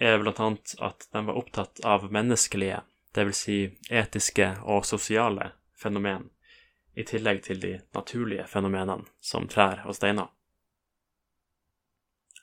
er 0.00 0.16
blant 0.22 0.40
annet 0.40 0.74
at 0.80 1.04
de 1.12 1.22
var 1.26 1.36
opptatt 1.36 1.82
av 1.84 2.06
menneskelige, 2.12 2.80
dvs. 3.12 3.36
Si 3.36 3.58
etiske 3.92 4.48
og 4.64 4.86
sosiale 4.88 5.50
fenomen, 5.76 6.30
i 6.96 7.04
tillegg 7.04 7.42
til 7.44 7.60
de 7.60 7.74
naturlige 7.94 8.46
fenomenene 8.48 9.04
som 9.20 9.48
trær 9.48 9.84
og 9.84 9.96
steiner. 9.96 10.32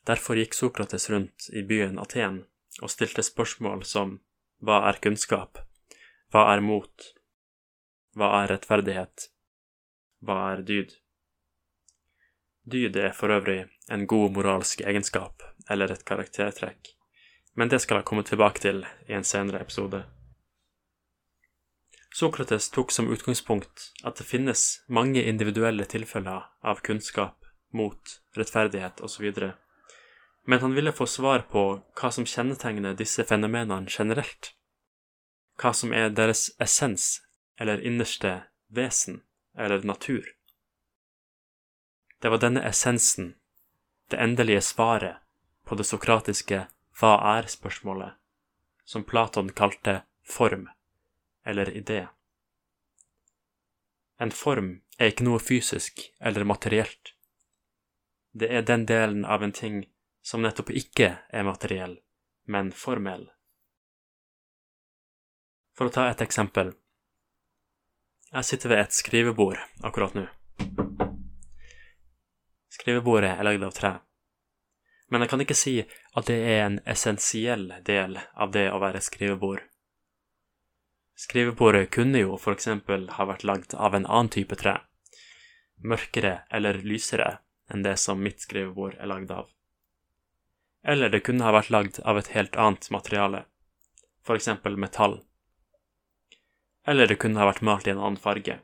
Derfor 0.07 0.39
gikk 0.39 0.55
Sokrates 0.55 1.09
rundt 1.09 1.49
i 1.51 1.63
byen 1.67 1.99
Aten 1.99 2.45
og 2.81 2.91
stilte 2.93 3.25
spørsmål 3.25 3.83
som 3.87 4.19
hva 4.63 4.79
er 4.89 4.99
kunnskap, 5.03 5.59
hva 6.31 6.45
er 6.53 6.63
mot, 6.63 7.09
hva 8.15 8.29
er 8.39 8.53
rettferdighet? 8.53 9.27
Hva 10.23 10.37
er 10.53 10.63
dyd? 10.65 10.95
Dyd 12.67 12.95
er 12.99 13.11
for 13.15 13.35
øvrig 13.35 13.65
en 13.91 14.07
god 14.07 14.31
moralsk 14.35 14.81
egenskap 14.81 15.43
eller 15.69 15.91
et 15.91 16.05
karaktertrekk, 16.07 16.93
men 17.55 17.69
det 17.69 17.81
skal 17.83 17.99
jeg 17.99 18.07
komme 18.07 18.23
tilbake 18.23 18.63
til 18.63 18.85
i 19.07 19.15
en 19.17 19.27
senere 19.27 19.61
episode. 19.61 20.05
Sokrates 22.15 22.71
tok 22.73 22.95
som 22.95 23.11
utgangspunkt 23.13 23.91
at 24.07 24.17
det 24.17 24.25
finnes 24.25 24.65
mange 24.87 25.21
individuelle 25.21 25.85
tilfeller 25.85 26.47
av 26.63 26.79
kunnskap, 26.81 27.43
mot, 27.75 28.19
rettferdighet 28.39 29.03
osv., 29.05 29.27
men 30.49 30.59
han 30.59 30.73
ville 30.73 30.91
få 30.91 31.05
svar 31.05 31.39
på 31.51 31.61
hva 31.99 32.09
som 32.11 32.25
kjennetegner 32.25 32.93
disse 32.95 33.23
fenomenene 33.27 33.91
generelt, 33.91 34.53
hva 35.59 35.73
som 35.75 35.91
er 35.91 36.13
deres 36.15 36.45
essens 36.63 37.07
eller 37.59 37.83
innerste 37.83 38.31
vesen 38.71 39.19
eller 39.57 39.83
natur. 39.83 40.23
Det 42.21 42.31
var 42.31 42.39
denne 42.39 42.63
essensen, 42.63 43.33
det 44.07 44.21
endelige 44.23 44.61
svaret 44.61 45.19
på 45.67 45.75
det 45.75 45.87
sokratiske 45.89 46.61
hva 47.01 47.11
er-spørsmålet, 47.33 48.15
som 48.87 49.03
Platon 49.03 49.51
kalte 49.51 49.97
form 50.23 50.69
eller 51.43 51.73
idé. 51.75 52.05
En 54.17 54.31
form 54.31 54.71
er 54.95 55.11
ikke 55.11 55.27
noe 55.27 55.43
fysisk 55.43 56.07
eller 56.23 56.47
materielt. 56.47 57.13
Det 58.31 58.47
er 58.47 58.63
den 58.63 58.87
delen 58.87 59.27
av 59.27 59.43
en 59.43 59.51
ting 59.51 59.83
som 60.27 60.43
nettopp 60.43 60.73
ikke 60.75 61.13
er 61.31 61.45
materiell, 61.47 61.93
men 62.51 62.73
formell. 62.75 63.29
For 65.77 65.87
å 65.87 65.93
ta 65.93 66.09
et 66.09 66.23
eksempel. 66.25 66.73
Jeg 68.33 68.47
sitter 68.49 68.73
ved 68.73 68.81
et 68.81 68.97
skrivebord 68.97 69.61
akkurat 69.87 70.17
nå. 70.17 70.25
Skrivebordet 72.75 73.37
er 73.37 73.47
lagd 73.47 73.63
av 73.63 73.73
tre. 73.77 73.93
Men 75.07 75.23
jeg 75.23 75.31
kan 75.31 75.43
ikke 75.45 75.55
si 75.55 75.75
at 75.79 76.27
det 76.27 76.37
er 76.43 76.65
en 76.65 76.79
essensiell 76.83 77.69
del 77.87 78.19
av 78.35 78.51
det 78.51 78.67
å 78.73 78.81
være 78.83 78.99
skrivebord. 79.05 79.63
Skrivebordet 81.17 81.87
kunne 81.95 82.25
jo 82.25 82.35
for 82.35 82.57
eksempel 82.57 83.07
ha 83.15 83.31
vært 83.31 83.47
lagd 83.47 83.77
av 83.79 83.95
en 83.95 84.05
annen 84.05 84.33
type 84.33 84.59
tre, 84.59 84.75
mørkere 85.79 86.41
eller 86.51 86.83
lysere 86.83 87.37
enn 87.71 87.87
det 87.87 87.95
som 88.01 88.19
mitt 88.19 88.43
skrivebord 88.43 88.99
er 88.99 89.09
lagd 89.09 89.31
av. 89.31 89.47
Eller 90.83 91.09
det 91.09 91.23
kunne 91.25 91.43
ha 91.43 91.53
vært 91.55 91.71
lagd 91.73 92.01
av 92.03 92.17
et 92.17 92.33
helt 92.35 92.55
annet 92.55 92.89
materiale, 92.91 93.45
for 94.23 94.35
eksempel 94.35 94.77
metall 94.77 95.21
eller 96.87 97.07
det 97.07 97.19
kunne 97.19 97.39
ha 97.41 97.49
vært 97.49 97.65
malt 97.67 97.87
i 97.87 97.91
en 97.91 97.99
annen 97.99 98.19
farge. 98.21 98.61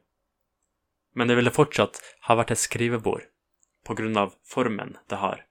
Men 1.14 1.28
det 1.28 1.36
ville 1.36 1.52
fortsatt 1.54 2.00
ha 2.28 2.38
vært 2.40 2.54
et 2.56 2.62
skrivebord, 2.62 3.26
på 3.84 3.96
grunn 4.00 4.16
av 4.18 4.38
formen 4.48 4.96
det 5.12 5.20
har. 5.20 5.44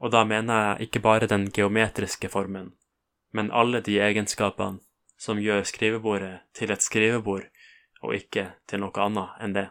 Og 0.00 0.10
da 0.14 0.24
mener 0.24 0.64
jeg 0.64 0.88
ikke 0.88 1.02
bare 1.04 1.28
den 1.28 1.50
geometriske 1.52 2.32
formen, 2.32 2.72
men 3.30 3.52
alle 3.52 3.82
de 3.84 3.98
egenskapene 4.00 4.80
som 5.20 5.38
gjør 5.38 5.68
skrivebordet 5.68 6.32
til 6.56 6.72
et 6.72 6.82
skrivebord, 6.82 7.44
og 8.02 8.16
ikke 8.16 8.48
til 8.66 8.82
noe 8.82 9.04
annet 9.04 9.44
enn 9.44 9.54
det. 9.54 9.68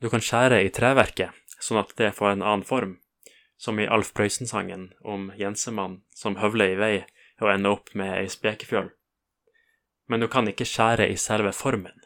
Du 0.00 0.08
kan 0.12 0.24
skjære 0.24 0.64
i 0.64 0.72
treverket, 0.72 1.36
sånn 1.60 1.80
at 1.80 1.94
det 1.98 2.14
får 2.16 2.34
en 2.34 2.44
annen 2.44 2.66
form, 2.66 2.98
som 3.56 3.80
i 3.80 3.88
Alf 3.88 4.12
Prøysen-sangen 4.16 4.90
om 5.00 5.30
Jensemann 5.36 6.02
som 6.14 6.36
høvler 6.40 6.74
i 6.74 6.80
vei 6.80 6.96
og 7.40 7.52
ender 7.52 7.76
opp 7.76 7.92
med 7.94 8.12
ei 8.18 8.28
spekefjøl. 8.32 8.90
Men 10.06 10.22
du 10.22 10.28
kan 10.30 10.48
ikke 10.48 10.68
skjære 10.68 11.08
i 11.10 11.16
selve 11.20 11.52
formen. 11.56 11.96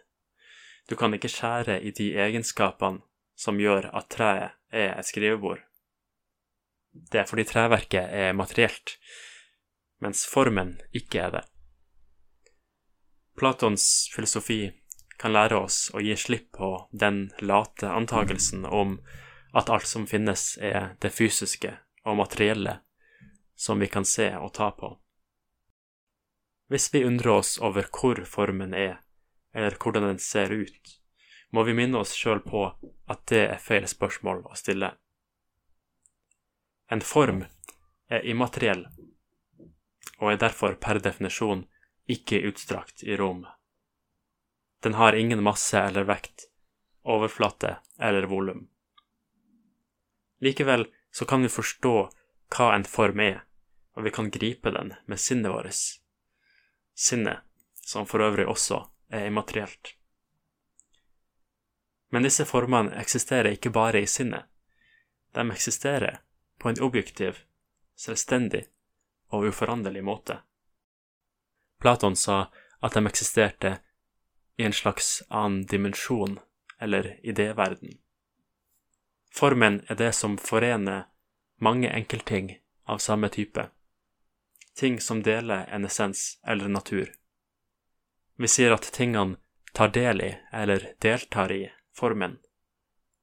Du 0.88 0.96
kan 0.96 1.14
ikke 1.14 1.30
skjære 1.30 1.80
i 1.82 1.92
de 1.94 2.12
egenskapene 2.18 3.02
som 3.38 3.60
gjør 3.60 3.90
at 3.96 4.08
treet 4.12 4.56
er 4.72 4.94
et 4.98 5.06
skrivebord. 5.06 5.60
Det 6.92 7.22
er 7.22 7.28
fordi 7.28 7.46
treverket 7.46 8.10
er 8.10 8.34
materielt, 8.34 8.96
mens 10.02 10.24
formen 10.26 10.78
ikke 10.96 11.22
er 11.22 11.34
det. 11.38 11.44
Platons 13.38 14.10
filosofi 14.12 14.64
kan 15.20 15.32
lære 15.32 15.58
oss 15.60 15.78
å 15.94 16.02
gi 16.02 16.16
slipp 16.18 16.50
på 16.58 16.72
den 16.90 17.28
late 17.40 17.88
antagelsen 17.88 18.66
om 18.66 18.98
at 19.52 19.70
alt 19.70 19.86
som 19.86 20.06
finnes, 20.06 20.58
er 20.58 20.94
det 21.00 21.12
fysiske 21.14 21.74
og 22.06 22.16
materielle 22.16 22.78
som 23.60 23.80
vi 23.82 23.86
kan 23.86 24.04
se 24.04 24.30
og 24.38 24.54
ta 24.54 24.70
på. 24.70 24.94
Hvis 26.70 26.94
vi 26.94 27.04
undrer 27.04 27.40
oss 27.42 27.58
over 27.58 27.88
hvor 27.90 28.22
formen 28.24 28.72
er, 28.74 29.00
eller 29.52 29.76
hvordan 29.76 30.06
den 30.06 30.22
ser 30.22 30.52
ut, 30.54 30.94
må 31.50 31.66
vi 31.66 31.74
minne 31.74 31.98
oss 31.98 32.14
sjøl 32.14 32.40
på 32.46 32.62
at 33.10 33.26
det 33.28 33.42
er 33.48 33.60
feil 33.60 33.88
spørsmål 33.90 34.44
å 34.46 34.56
stille. 34.56 34.92
En 36.90 37.02
form 37.02 37.42
er 38.08 38.24
immateriell, 38.26 38.86
og 40.22 40.32
er 40.32 40.40
derfor 40.46 40.78
per 40.78 41.02
definisjon 41.02 41.66
ikke 42.10 42.40
utstrakt 42.48 43.02
i 43.02 43.18
rom. 43.18 43.44
Den 44.80 44.96
har 44.96 45.18
ingen 45.18 45.42
masse 45.44 45.76
eller 45.78 46.08
vekt, 46.08 46.46
overflate 47.04 47.76
eller 47.98 48.30
volum. 48.30 48.69
Likevel 50.40 50.86
så 51.12 51.24
kan 51.24 51.42
vi 51.42 51.52
forstå 51.52 51.94
hva 52.56 52.68
en 52.74 52.84
form 52.84 53.20
er, 53.20 53.42
og 53.96 54.06
vi 54.06 54.12
kan 54.14 54.30
gripe 54.32 54.72
den 54.74 54.94
med 55.06 55.20
sinnet 55.20 55.52
vårt 55.52 56.00
sinnet, 57.00 57.38
som 57.74 58.06
for 58.06 58.22
øvrig 58.22 58.46
også 58.46 58.84
er 59.08 59.26
immaterielt. 59.26 59.94
Men 62.10 62.26
disse 62.26 62.44
formene 62.44 62.96
eksisterer 63.00 63.54
ikke 63.54 63.70
bare 63.70 64.02
i 64.02 64.06
sinnet. 64.06 64.44
De 65.34 65.44
eksisterer 65.50 66.20
på 66.58 66.68
en 66.68 66.82
objektiv, 66.82 67.38
selvstendig 67.96 68.64
og 69.30 69.46
uforanderlig 69.48 70.02
måte. 70.04 70.40
Platon 71.80 72.16
sa 72.16 72.50
at 72.82 72.94
de 72.94 73.06
eksisterte 73.06 73.76
i 74.58 74.66
en 74.66 74.74
slags 74.76 75.22
annen 75.28 75.64
dimensjon, 75.66 76.38
eller 76.80 77.16
idéverden. 77.22 77.98
Formen 79.34 79.82
er 79.88 79.94
det 79.94 80.12
som 80.18 80.38
forener 80.38 81.06
mange 81.58 81.90
enkeltting 81.90 82.56
av 82.84 82.98
samme 82.98 83.28
type 83.28 83.70
ting 84.80 85.00
som 85.00 85.22
deler 85.22 85.66
en 85.68 85.84
essens 85.84 86.40
eller 86.46 86.68
natur. 86.68 87.12
Vi 88.36 88.48
sier 88.48 88.72
at 88.72 88.92
tingene 88.96 89.36
tar 89.72 89.88
del 89.92 90.22
i, 90.24 90.30
eller 90.52 90.86
deltar 90.98 91.52
i, 91.52 91.70
formen, 91.92 92.38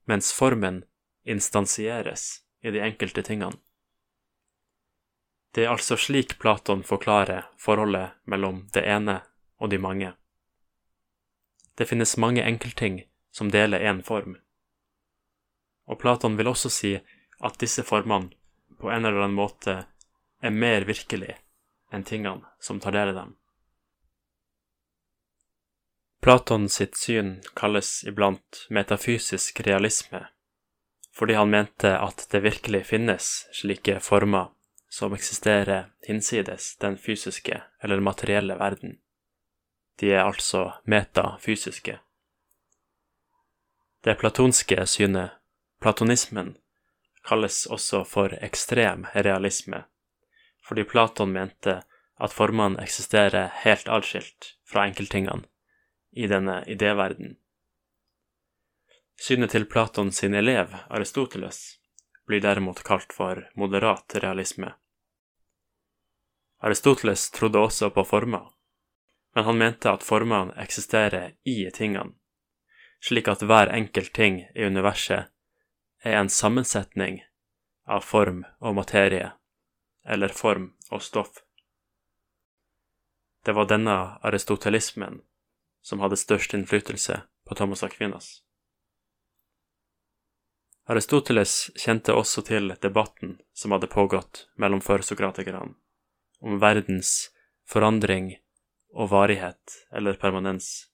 mens 0.05 0.33
formen 0.33 0.83
instansieres 1.25 2.43
i 2.61 2.71
de 2.71 2.83
enkelte 2.85 3.23
tingene. 3.25 3.57
Det 5.51 5.65
er 5.65 5.73
altså 5.73 5.97
slik 5.97 6.37
Platon 6.37 6.83
forklarer 6.85 7.47
forholdet 7.57 8.13
mellom 8.29 8.67
det 8.73 8.85
ene 8.85 9.21
og 9.57 9.71
de 9.73 9.81
mange. 9.81 10.13
Det 11.73 11.89
finnes 11.89 12.17
mange 12.21 12.45
enkeltting 12.45 13.01
som 13.33 13.49
deler 13.49 13.81
én 13.81 14.03
form. 14.05 14.37
Og 15.87 15.99
Platon 15.99 16.37
vil 16.37 16.51
også 16.51 16.69
si 16.71 16.93
at 17.39 17.59
disse 17.61 17.83
formene 17.83 18.33
på 18.77 18.91
en 18.91 19.05
eller 19.05 19.23
annen 19.23 19.37
måte 19.37 19.77
er 20.43 20.53
mer 20.53 20.85
virkelig 20.85 21.37
enn 21.93 22.03
tingene 22.05 22.45
som 22.59 22.81
tar 22.83 22.95
del 22.95 23.13
i 23.13 23.17
dem. 23.17 23.35
Platon 26.21 26.67
sitt 26.69 26.97
syn 26.97 27.37
kalles 27.55 28.01
iblant 28.09 28.65
metafysisk 28.73 29.61
realisme, 29.67 30.25
fordi 31.15 31.37
han 31.37 31.53
mente 31.53 31.93
at 31.95 32.25
det 32.33 32.43
virkelig 32.43 32.83
finnes 32.89 33.29
slike 33.55 33.99
former 34.03 34.49
som 34.89 35.13
eksisterer 35.13 35.87
hinsides 36.07 36.75
den 36.81 36.97
fysiske 36.97 37.61
eller 37.83 38.03
materielle 38.03 38.57
verden. 38.59 38.97
De 39.99 40.11
er 40.11 40.25
altså 40.25 40.73
metafysiske. 40.83 41.99
Det 44.03 44.17
platonske 44.19 44.85
synet, 44.85 45.36
platonismen, 45.81 46.55
kalles 47.27 47.65
også 47.65 48.03
for 48.07 48.33
ekstrem 48.41 49.05
realisme 49.13 49.85
fordi 50.67 50.83
Platon 50.83 51.31
mente 51.31 51.83
at 52.19 52.33
formene 52.33 52.81
eksisterer 52.83 53.51
helt 53.63 53.87
atskilt 53.87 54.53
fra 54.67 54.87
enkelttingene 54.87 55.47
i 56.11 56.27
denne 56.27 56.59
idéverdenen. 56.67 57.37
Synet 59.17 59.53
til 59.55 59.65
Platon 59.65 60.11
sin 60.11 60.35
elev, 60.35 60.73
Aristoteles, 60.89 61.79
blir 62.27 62.43
derimot 62.43 62.83
kalt 62.83 63.13
for 63.15 63.47
moderat 63.55 64.17
realisme. 64.21 64.73
Aristoteles 66.59 67.29
trodde 67.31 67.63
også 67.63 67.89
på 67.89 68.03
former, 68.03 68.51
men 69.35 69.45
han 69.45 69.57
mente 69.57 69.89
at 69.89 70.03
formene 70.03 70.53
eksisterer 70.61 71.31
i 71.45 71.63
tingene, 71.73 72.17
slik 72.99 73.29
at 73.31 73.45
hver 73.45 73.71
enkelt 73.73 74.13
ting 74.13 74.41
i 74.53 74.67
universet 74.67 75.31
er 76.07 76.21
en 76.21 76.31
sammensetning 76.31 77.21
av 77.87 78.05
form 78.07 78.43
og 78.59 78.75
materie 78.79 79.31
eller 80.07 80.33
form 80.33 80.71
og 80.91 81.03
stoff. 81.03 81.43
Det 83.45 83.55
var 83.55 83.67
denne 83.67 83.95
aristotelismen 84.27 85.21
som 85.81 86.03
hadde 86.03 86.19
størst 86.19 86.53
innflytelse 86.53 87.21
på 87.47 87.55
Thomas 87.55 87.83
Aquinas. 87.83 88.41
Aristoteles 90.87 91.71
kjente 91.75 92.15
også 92.15 92.43
til 92.47 92.71
debatten 92.81 93.37
som 93.55 93.75
hadde 93.75 93.91
pågått 93.91 94.45
mellom 94.55 94.79
førsokratikerne 94.83 95.73
om 96.39 96.59
verdens 96.61 97.29
forandring 97.67 98.33
og 98.95 99.11
varighet 99.11 99.79
eller 99.91 100.19
permanens, 100.19 100.87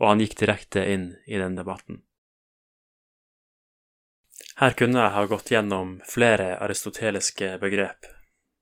og 0.00 0.12
han 0.12 0.22
gikk 0.24 0.38
direkte 0.40 0.84
inn 0.88 1.10
i 1.26 1.40
den 1.40 1.58
debatten. 1.58 2.00
Her 4.58 4.72
kunne 4.74 4.98
jeg 5.04 5.14
ha 5.14 5.20
gått 5.30 5.50
gjennom 5.52 5.90
flere 6.02 6.56
aristoteliske 6.58 7.52
begrep, 7.62 8.08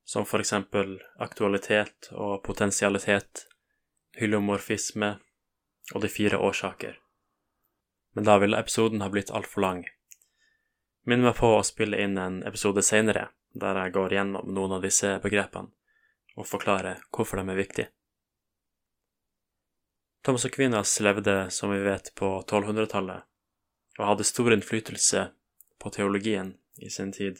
som 0.04 0.26
for 0.28 0.42
eksempel 0.44 0.98
aktualitet 1.24 2.10
og 2.12 2.42
potensialitet, 2.44 3.46
hylomorfisme 4.20 5.14
og 5.94 6.02
de 6.04 6.10
fire 6.12 6.36
årsaker. 6.36 6.98
Men 8.12 8.28
da 8.28 8.36
ville 8.42 8.60
episoden 8.60 9.00
ha 9.00 9.08
blitt 9.08 9.32
altfor 9.32 9.64
lang. 9.64 9.80
Minn 11.08 11.24
meg 11.24 11.38
på 11.38 11.54
å 11.54 11.64
spille 11.64 12.02
inn 12.04 12.20
en 12.20 12.42
episode 12.44 12.84
seinere, 12.84 13.30
der 13.56 13.80
jeg 13.80 13.94
går 13.96 14.18
gjennom 14.18 14.52
noen 14.52 14.76
av 14.76 14.84
disse 14.84 15.14
begrepene 15.24 15.72
og 16.36 16.50
forklarer 16.50 17.00
hvorfor 17.08 17.40
de 17.40 17.54
er 17.54 17.60
viktige. 17.62 17.88
Thomas 20.28 20.44
Aquinas 20.44 20.92
levde, 21.00 21.38
som 21.48 21.72
vi 21.72 21.80
vet, 21.80 22.12
på 22.20 22.34
1200-tallet 22.42 23.24
og 23.96 24.08
hadde 24.10 24.28
stor 24.28 24.52
innflytelse 24.52 25.26
på 25.78 25.90
teologien 25.90 26.54
i 26.76 26.90
sin 26.90 27.12
tid. 27.12 27.38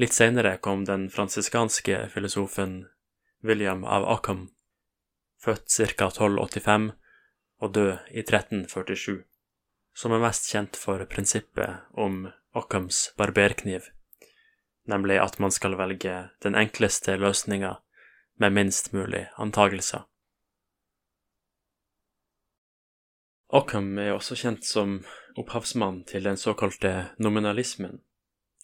Litt 0.00 0.12
senere 0.12 0.56
kom 0.56 0.84
den 0.88 1.10
fransiskanske 1.10 2.08
filosofen 2.14 2.86
William 3.42 3.84
av 3.84 4.06
Ockham, 4.08 4.46
født 5.44 5.68
ca. 5.68 6.08
1285 6.08 6.92
og 7.62 7.74
død 7.74 7.92
i 8.10 8.22
1347, 8.22 9.22
som 9.94 10.14
er 10.14 10.22
mest 10.22 10.48
kjent 10.50 10.78
for 10.78 11.04
prinsippet 11.10 11.92
om 11.92 12.24
Ockhams 12.56 13.12
barberkniv, 13.18 13.90
nemlig 14.88 15.18
at 15.22 15.38
man 15.38 15.52
skal 15.54 15.76
velge 15.78 16.16
den 16.42 16.56
enkleste 16.58 17.16
løsninga 17.20 17.76
med 18.40 18.56
minst 18.56 18.92
mulig 18.92 19.26
antagelser. 19.36 20.06
Ockham 23.52 23.98
er 24.00 24.14
også 24.14 24.36
kjent 24.40 24.64
som 24.64 25.02
opphavsmann 25.36 26.02
til 26.08 26.24
den 26.24 26.38
såkalte 26.40 27.10
nominalismen, 27.20 27.98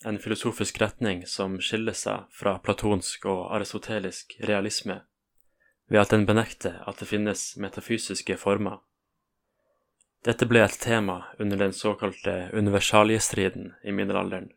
en 0.06 0.18
filosofisk 0.22 0.80
retning 0.80 1.26
som 1.28 1.58
skiller 1.60 1.92
seg 1.92 2.24
fra 2.32 2.54
platonsk 2.64 3.26
og 3.28 3.50
aristotelisk 3.56 4.38
realisme 4.48 5.02
ved 5.88 6.00
at 6.00 6.12
den 6.12 6.24
benekter 6.28 6.82
at 6.88 7.00
det 7.00 7.08
finnes 7.08 7.42
metafysiske 7.60 8.36
former. 8.40 8.78
Dette 10.24 10.48
ble 10.48 10.62
et 10.64 10.78
tema 10.80 11.18
under 11.40 11.60
den 11.60 11.72
såkalte 11.72 12.50
universaliestriden 12.52 13.74
i 13.84 13.92
middelalderen, 13.92 14.50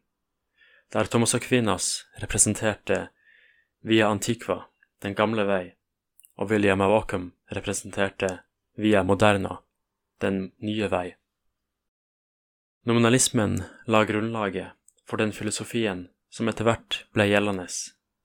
der 0.92 1.12
Thomas 1.12 1.36
Aquinas 1.36 2.06
representerte 2.24 3.10
Via 3.82 4.08
Antiqua, 4.08 4.66
den 5.02 5.16
gamle 5.16 5.46
vei, 5.48 5.64
og 6.38 6.52
William 6.52 6.82
av 6.82 6.96
Ockham 7.02 7.32
representerte 7.52 8.42
Via 8.76 9.04
Moderna, 9.04 9.60
den 10.22 10.52
nye 10.62 10.88
vei. 10.92 11.08
Nominalismen 12.86 13.64
la 13.86 14.04
grunnlaget 14.06 14.74
for 15.06 15.22
den 15.22 15.34
filosofien 15.36 16.08
som 16.32 16.50
etter 16.50 16.66
hvert 16.66 17.04
ble 17.14 17.28
gjeldende 17.30 17.68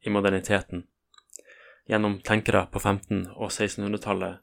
i 0.06 0.12
moderniteten, 0.12 0.86
gjennom 1.90 2.20
tenkere 2.24 2.66
på 2.70 2.80
1500- 2.80 3.34
og 3.34 3.50
1600-tallet 3.50 4.40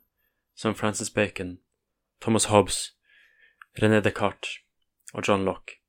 som 0.54 0.76
Francis 0.76 1.14
Bacon, 1.14 1.58
Thomas 2.22 2.46
Hobbes, 2.52 2.92
René 3.80 4.02
Descartes 4.04 4.60
og 5.14 5.26
John 5.28 5.46
Locke. 5.48 5.80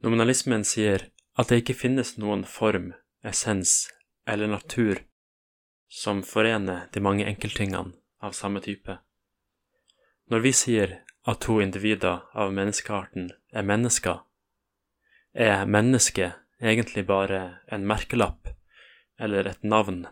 Nominalismen 0.00 0.64
sier 0.64 1.10
at 1.36 1.50
det 1.50 1.62
ikke 1.62 1.76
finnes 1.76 2.14
noen 2.16 2.46
form, 2.48 2.92
essens 3.24 3.90
eller 4.26 4.48
natur 4.48 5.02
som 5.90 6.22
forener 6.22 6.86
de 6.94 7.02
mange 7.02 7.26
enkelttingene 7.26 7.96
av 8.22 8.36
samme 8.36 8.62
type. 8.64 9.00
Når 10.30 10.40
vi 10.40 10.52
sier 10.54 10.92
at 11.26 11.40
to 11.42 11.56
individer 11.58 12.20
av 12.38 12.52
menneskearten 12.54 13.32
er 13.50 13.64
mennesker, 13.66 14.20
er 15.34 15.64
mennesket 15.66 16.38
egentlig 16.62 17.02
bare 17.08 17.40
en 17.66 17.86
merkelapp 17.86 18.52
eller 19.18 19.50
et 19.50 19.66
navn, 19.66 20.04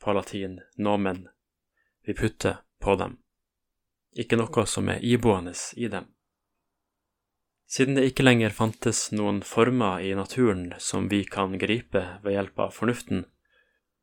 på 0.00 0.14
latin 0.16 0.62
nomen, 0.80 1.26
vi 2.06 2.16
putter 2.16 2.62
på 2.80 2.96
dem, 2.96 3.18
ikke 4.16 4.40
noe 4.40 4.64
som 4.64 4.88
er 4.88 5.04
iboende 5.04 5.52
i 5.76 5.92
dem. 5.92 6.08
Siden 7.68 8.00
det 8.00 8.08
ikke 8.08 8.24
lenger 8.24 8.56
fantes 8.56 9.10
noen 9.12 9.42
former 9.44 10.00
i 10.00 10.14
naturen 10.16 10.70
som 10.80 11.12
vi 11.12 11.26
kan 11.28 11.58
gripe 11.60 12.06
ved 12.24 12.32
hjelp 12.32 12.64
av 12.64 12.76
fornuften, 12.80 13.26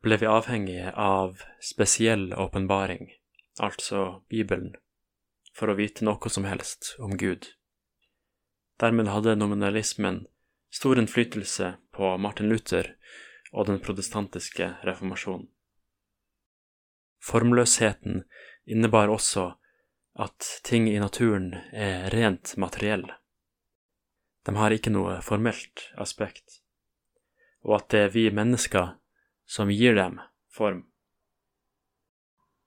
ble 0.06 0.22
vi 0.22 0.30
avhengige 0.30 0.94
av 0.94 1.42
spesiell 1.58 2.30
åpenbaring, 2.38 3.10
altså 3.58 4.22
Bibelen, 4.30 4.76
for 5.56 5.72
å 5.72 5.78
vite 5.80 6.06
noe 6.06 6.30
som 6.30 6.48
helst 6.48 6.96
om 7.00 7.15
Gud. 7.18 7.48
Dermed 8.82 9.08
hadde 9.08 9.38
nominalismen 9.39 10.26
stor 10.74 11.00
innflytelse 11.00 11.76
på 11.96 12.18
Martin 12.20 12.52
Luther 12.52 12.91
og 13.56 13.70
den 13.70 13.80
protestantiske 13.80 14.74
reformasjonen. 14.84 15.48
Formløsheten 17.24 18.26
innebar 18.70 19.10
også 19.10 19.54
at 20.22 20.48
ting 20.63 20.89
i 20.91 21.00
naturen 21.00 21.54
er 21.72 22.12
rent 22.13 22.54
materielle. 22.62 23.15
De 24.46 24.54
har 24.56 24.76
ikke 24.76 24.94
noe 24.94 25.18
formelt 25.26 25.88
aspekt, 25.98 26.60
og 27.65 27.80
at 27.80 27.88
det 27.94 28.04
er 28.06 28.13
vi 28.13 28.28
mennesker 28.30 28.94
som 29.50 29.72
gir 29.74 29.98
dem 29.98 30.20
form. 30.54 30.84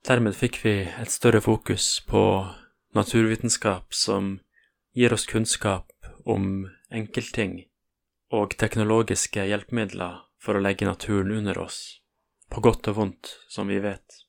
Dermed 0.08 0.34
fikk 0.34 0.58
vi 0.64 0.74
et 0.88 1.12
større 1.12 1.40
fokus 1.44 1.98
på 2.08 2.22
naturvitenskap 2.94 3.94
som 3.94 4.38
gir 4.94 5.12
oss 5.12 5.26
kunnskap 5.26 5.92
om 6.24 6.68
enkeltting 6.90 7.64
og 8.32 8.56
teknologiske 8.60 9.44
hjelpemidler 9.48 10.22
for 10.40 10.56
å 10.56 10.62
legge 10.62 10.88
naturen 10.88 11.32
under 11.32 11.58
oss, 11.58 12.00
på 12.52 12.60
godt 12.64 12.90
og 12.92 12.98
vondt, 13.00 13.32
som 13.48 13.68
vi 13.68 13.80
vet. 13.82 14.22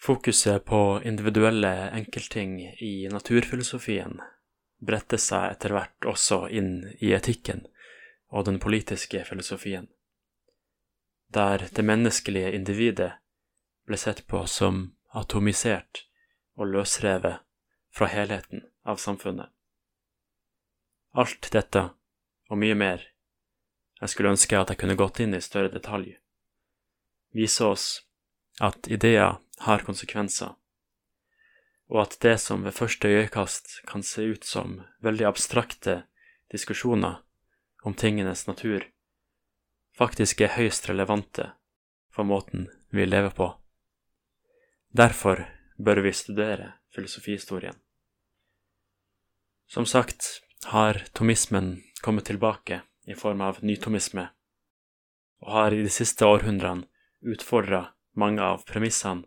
Fokuset 0.00 0.64
på 0.64 1.00
individuelle 1.04 1.90
enkeltting 1.96 2.58
i 2.84 3.08
naturfilosofien 3.12 4.20
bredte 4.78 5.18
seg 5.18 5.56
etter 5.56 5.72
hvert 5.72 6.08
også 6.08 6.44
inn 6.52 6.78
i 7.00 7.14
etikken 7.16 7.64
og 8.28 8.44
den 8.48 8.60
politiske 8.60 9.24
filosofien 9.24 9.88
der 11.28 11.68
det 11.76 11.84
menneskelige 11.84 12.52
individet 12.52 13.12
ble 13.86 13.98
sett 13.98 14.26
på 14.30 14.44
som 14.50 14.92
atomisert 15.20 16.04
og 16.56 16.72
løsrevet 16.72 17.42
fra 17.94 18.08
helheten 18.12 18.64
av 18.84 19.00
samfunnet. 19.00 19.48
Alt 21.16 21.48
dette, 21.52 21.88
og 22.50 22.60
mye 22.60 22.76
mer, 22.76 23.04
jeg 24.00 24.12
skulle 24.12 24.34
ønske 24.34 24.58
at 24.58 24.72
jeg 24.72 24.80
kunne 24.82 24.98
gått 24.98 25.20
inn 25.24 25.34
i 25.36 25.40
større 25.44 25.72
detalj, 25.72 26.16
viser 27.36 27.72
oss 27.72 27.86
at 28.60 28.88
ideer 28.92 29.38
har 29.64 29.84
konsekvenser, 29.84 30.52
og 31.88 32.02
at 32.02 32.18
det 32.20 32.36
som 32.42 32.64
ved 32.66 32.76
første 32.76 33.08
øyekast 33.08 33.80
kan 33.88 34.04
se 34.04 34.26
ut 34.26 34.44
som 34.44 34.80
veldig 35.04 35.28
abstrakte 35.28 36.02
diskusjoner 36.52 37.22
om 37.86 37.94
tingenes 37.94 38.46
natur, 38.48 38.84
faktisk 39.96 40.42
er 40.44 40.56
høyst 40.56 40.88
relevante 40.90 41.50
for 42.12 42.28
måten 42.28 42.68
vi 42.92 43.06
lever 43.06 43.32
på. 43.36 43.52
Derfor 44.96 45.44
bør 45.76 46.02
vi 46.04 46.12
studere 46.12 46.72
filosofihistorien. 46.94 47.76
Som 49.66 49.86
sagt 49.86 50.42
har 50.64 51.02
tomismen 51.12 51.82
kommet 52.00 52.24
tilbake 52.24 52.80
i 53.06 53.14
form 53.14 53.40
av 53.40 53.58
nytomisme, 53.62 54.28
og 55.42 55.52
har 55.52 55.74
i 55.74 55.82
de 55.82 55.90
siste 55.92 56.26
århundrene 56.26 56.86
utfordra 57.20 57.86
mange 58.14 58.42
av 58.42 58.64
premissene 58.66 59.26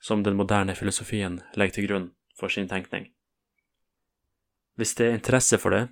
som 0.00 0.22
den 0.22 0.36
moderne 0.36 0.74
filosofien 0.74 1.40
legger 1.54 1.78
til 1.78 1.88
grunn 1.88 2.08
for 2.36 2.52
sin 2.52 2.68
tenkning. 2.68 3.10
Hvis 4.76 4.94
det 4.98 5.06
er 5.06 5.18
interesse 5.18 5.58
for 5.58 5.74
det, 5.74 5.86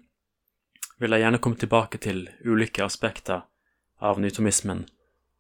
vil 0.98 1.14
jeg 1.14 1.24
gjerne 1.24 1.40
komme 1.42 1.59
tilbake 1.59 1.98
til 2.02 2.24
ulike 2.44 2.85
aspekter 2.85 3.44
av 4.02 4.20
nytomismen 4.22 4.85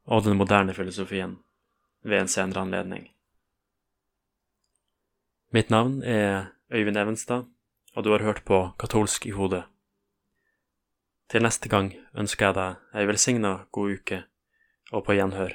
og 0.06 0.24
den 0.26 0.38
moderne 0.38 0.74
filosofien 0.74 1.36
ved 2.02 2.24
en 2.24 2.30
senere 2.30 2.62
anledning. 2.62 3.08
Mitt 5.52 5.68
navn 5.68 6.02
er 6.02 6.46
Øyvind 6.72 6.96
Evenstad, 6.96 7.44
og 7.94 8.04
du 8.04 8.10
har 8.10 8.22
hørt 8.22 8.40
på 8.44 8.70
Katolsk 8.80 9.26
i 9.26 9.34
hodet. 9.36 9.64
Til 11.28 11.42
neste 11.44 11.68
gang 11.68 11.90
ønsker 12.16 12.46
jeg 12.46 12.56
deg 12.56 12.96
ei 12.96 13.04
velsigna 13.10 13.50
god 13.68 13.98
uke, 13.98 14.22
og 14.96 15.04
på 15.04 15.12
gjenhør. 15.12 15.52